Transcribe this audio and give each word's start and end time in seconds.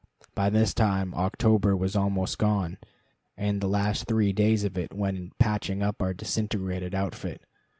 By 0.33 0.49
this 0.49 0.73
time 0.73 1.13
October 1.13 1.77
was 1.77 1.95
almost 1.95 2.39
gone, 2.39 2.79
and 3.37 3.61
the 3.61 3.67
last 3.67 4.05
three 4.07 4.33
days 4.33 4.63
of 4.63 4.75
it 4.75 4.95
went 4.95 5.15
in 5.15 5.31
patching 5.37 5.83
up 5.83 6.01
our 6.01 6.15
disintegrated 6.15 6.95
outfit. 6.95 7.43